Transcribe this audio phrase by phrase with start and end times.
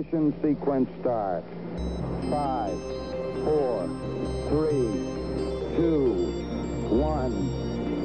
[0.00, 1.44] Ignition sequence start.
[2.30, 2.70] 5,
[3.44, 3.88] 4,
[4.48, 4.62] 3,
[5.76, 6.14] 2,
[6.90, 7.30] 1.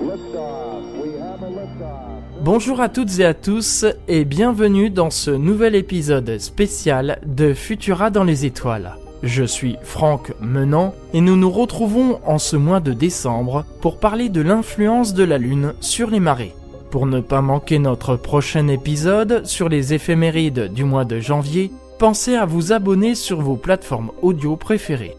[0.05, 0.83] Liftoff.
[1.01, 2.41] We have a liftoff.
[2.41, 8.09] Bonjour à toutes et à tous et bienvenue dans ce nouvel épisode spécial de Futura
[8.09, 8.97] dans les étoiles.
[9.23, 14.27] Je suis Franck Menant et nous nous retrouvons en ce mois de décembre pour parler
[14.27, 16.53] de l'influence de la Lune sur les marées.
[16.91, 22.35] Pour ne pas manquer notre prochain épisode sur les éphémérides du mois de janvier, pensez
[22.35, 25.15] à vous abonner sur vos plateformes audio préférées.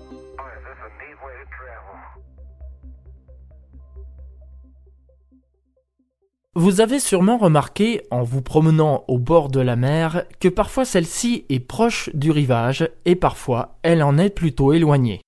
[6.54, 11.44] Vous avez sûrement remarqué, en vous promenant au bord de la mer, que parfois celle-ci
[11.50, 15.20] est proche du rivage et parfois elle en est plutôt éloignée.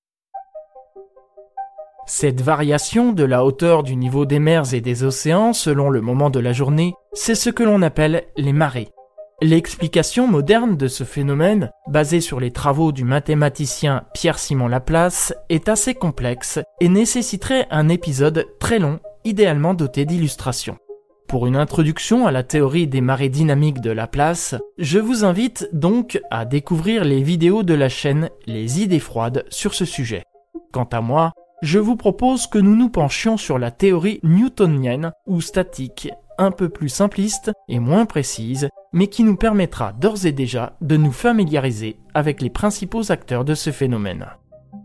[2.06, 6.30] Cette variation de la hauteur du niveau des mers et des océans selon le moment
[6.30, 8.88] de la journée, c'est ce que l'on appelle les marées.
[9.40, 15.94] L'explication moderne de ce phénomène, basée sur les travaux du mathématicien Pierre-Simon Laplace, est assez
[15.94, 20.76] complexe et nécessiterait un épisode très long, idéalement doté d'illustrations.
[21.28, 26.20] Pour une introduction à la théorie des marées dynamiques de Laplace, je vous invite donc
[26.32, 30.24] à découvrir les vidéos de la chaîne Les idées froides sur ce sujet.
[30.72, 31.30] Quant à moi,
[31.62, 36.68] je vous propose que nous nous penchions sur la théorie newtonienne ou statique, un peu
[36.68, 41.98] plus simpliste et moins précise, mais qui nous permettra d'ores et déjà de nous familiariser
[42.14, 44.26] avec les principaux acteurs de ce phénomène.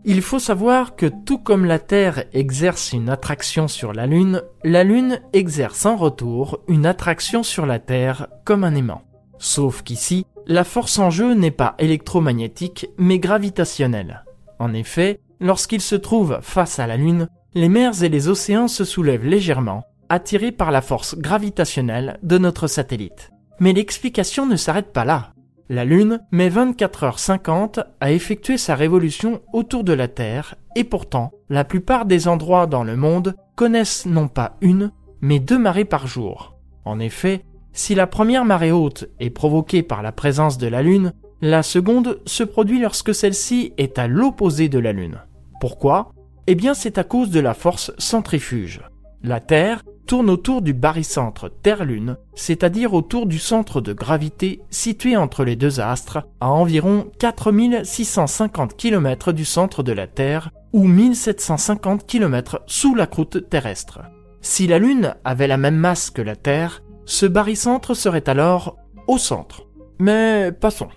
[0.04, 4.84] Il faut savoir que tout comme la Terre exerce une attraction sur la Lune, la
[4.84, 9.02] Lune exerce en retour une attraction sur la Terre comme un aimant.
[9.38, 14.24] Sauf qu'ici, la force en jeu n'est pas électromagnétique mais gravitationnelle.
[14.58, 18.84] En effet, Lorsqu'il se trouve face à la Lune, les mers et les océans se
[18.84, 23.30] soulèvent légèrement, attirés par la force gravitationnelle de notre satellite.
[23.60, 25.32] Mais l'explication ne s'arrête pas là.
[25.68, 31.64] La Lune met 24h50 à effectuer sa révolution autour de la Terre et pourtant, la
[31.64, 36.56] plupart des endroits dans le monde connaissent non pas une, mais deux marées par jour.
[36.84, 41.14] En effet, si la première marée haute est provoquée par la présence de la Lune,
[41.40, 45.18] la seconde se produit lorsque celle-ci est à l'opposé de la Lune.
[45.60, 46.12] Pourquoi?
[46.46, 48.82] Eh bien c'est à cause de la force centrifuge.
[49.22, 55.44] La Terre tourne autour du barycentre Terre-Lune, c'est-à-dire autour du centre de gravité situé entre
[55.44, 62.62] les deux astres, à environ 4650 km du centre de la Terre ou 1750 km
[62.66, 64.00] sous la croûte terrestre.
[64.40, 68.76] Si la Lune avait la même masse que la Terre, ce barycentre serait alors
[69.06, 69.62] au centre.
[69.98, 70.88] Mais passons.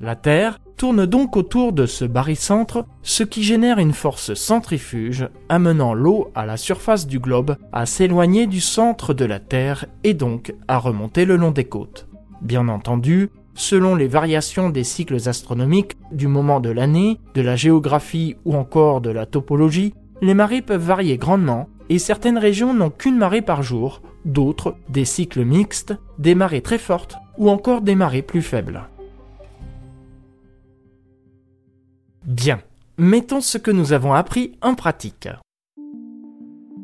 [0.00, 5.94] La Terre tourne donc autour de ce barycentre, ce qui génère une force centrifuge amenant
[5.94, 10.54] l'eau à la surface du globe à s'éloigner du centre de la Terre et donc
[10.66, 12.08] à remonter le long des côtes.
[12.42, 18.36] Bien entendu, selon les variations des cycles astronomiques, du moment de l'année, de la géographie
[18.44, 23.16] ou encore de la topologie, les marées peuvent varier grandement et certaines régions n'ont qu'une
[23.16, 28.22] marée par jour, d'autres des cycles mixtes, des marées très fortes ou encore des marées
[28.22, 28.88] plus faibles.
[32.26, 32.60] Bien,
[32.96, 35.28] mettons ce que nous avons appris en pratique.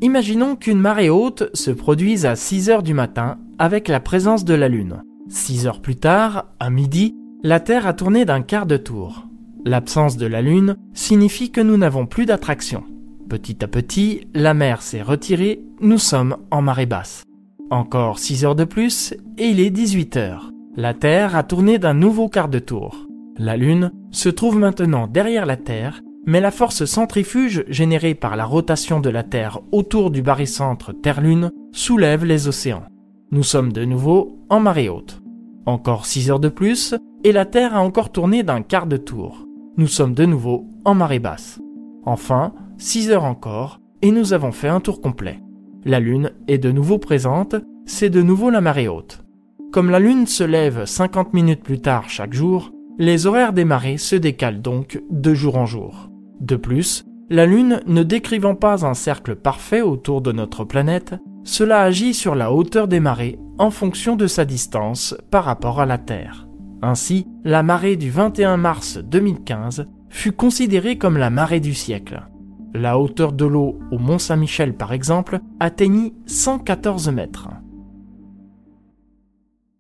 [0.03, 4.53] Imaginons qu'une marée haute se produise à 6 heures du matin avec la présence de
[4.53, 5.03] la Lune.
[5.31, 9.27] 6 heures plus tard, à midi, la Terre a tourné d'un quart de tour.
[9.65, 12.85] L'absence de la Lune signifie que nous n'avons plus d'attraction.
[13.31, 17.25] Petit à petit, la mer s'est retirée, nous sommes en marée basse.
[17.71, 20.51] Encore 6 heures de plus et il est 18 heures.
[20.77, 23.07] La Terre a tourné d'un nouveau quart de tour.
[23.43, 28.45] La Lune se trouve maintenant derrière la Terre, mais la force centrifuge générée par la
[28.45, 32.85] rotation de la Terre autour du barycentre Terre-Lune soulève les océans.
[33.31, 35.23] Nous sommes de nouveau en marée haute.
[35.65, 39.47] Encore 6 heures de plus, et la Terre a encore tourné d'un quart de tour.
[39.79, 41.63] Nous sommes de nouveau en marée basse.
[42.05, 45.41] Enfin, 6 heures encore, et nous avons fait un tour complet.
[45.87, 47.55] La Lune est de nouveau présente,
[47.87, 49.25] c'est de nouveau la marée haute.
[49.73, 52.71] Comme la Lune se lève 50 minutes plus tard chaque jour,
[53.01, 56.11] les horaires des marées se décalent donc de jour en jour.
[56.39, 61.81] De plus, la Lune ne décrivant pas un cercle parfait autour de notre planète, cela
[61.81, 65.97] agit sur la hauteur des marées en fonction de sa distance par rapport à la
[65.97, 66.47] Terre.
[66.83, 72.29] Ainsi, la marée du 21 mars 2015 fut considérée comme la marée du siècle.
[72.75, 77.49] La hauteur de l'eau au Mont Saint-Michel par exemple atteignit 114 mètres.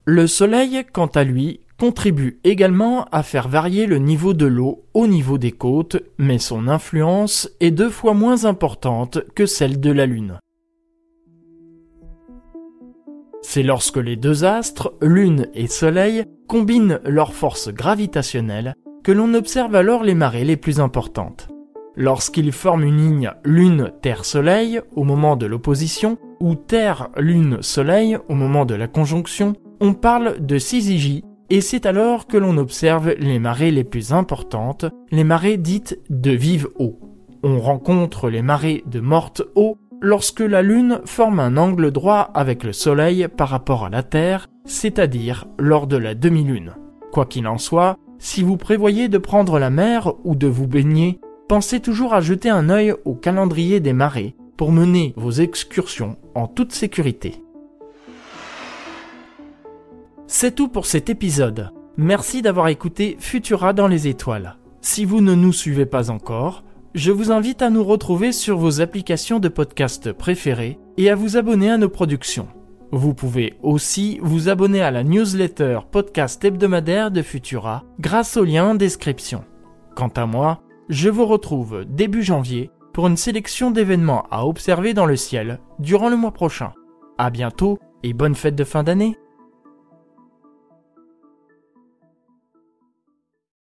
[0.06, 5.06] Le Soleil, quant à lui, contribue également à faire varier le niveau de l'eau au
[5.06, 10.04] niveau des côtes, mais son influence est deux fois moins importante que celle de la
[10.04, 10.38] Lune.
[13.40, 19.74] C'est lorsque les deux astres, Lune et Soleil, combinent leurs forces gravitationnelles que l'on observe
[19.74, 21.48] alors les marées les plus importantes.
[21.96, 28.86] Lorsqu'ils forment une ligne Lune-Terre-Soleil au moment de l'opposition, ou Terre-Lune-Soleil au moment de la
[28.86, 34.12] conjonction, on parle de syzygie, et c'est alors que l'on observe les marées les plus
[34.12, 36.98] importantes, les marées dites de vive eau.
[37.42, 42.62] On rencontre les marées de morte eau lorsque la Lune forme un angle droit avec
[42.62, 46.74] le Soleil par rapport à la Terre, c'est-à-dire lors de la demi-lune.
[47.12, 51.18] Quoi qu'il en soit, si vous prévoyez de prendre la mer ou de vous baigner,
[51.48, 56.46] pensez toujours à jeter un œil au calendrier des marées pour mener vos excursions en
[56.46, 57.42] toute sécurité.
[60.32, 61.72] C'est tout pour cet épisode.
[61.96, 64.58] Merci d'avoir écouté Futura dans les étoiles.
[64.80, 66.62] Si vous ne nous suivez pas encore,
[66.94, 71.36] je vous invite à nous retrouver sur vos applications de podcast préférées et à vous
[71.36, 72.46] abonner à nos productions.
[72.92, 78.66] Vous pouvez aussi vous abonner à la newsletter podcast hebdomadaire de Futura grâce au lien
[78.66, 79.42] en description.
[79.96, 85.06] Quant à moi, je vous retrouve début janvier pour une sélection d'événements à observer dans
[85.06, 86.72] le ciel durant le mois prochain.
[87.18, 89.16] À bientôt et bonne fête de fin d'année!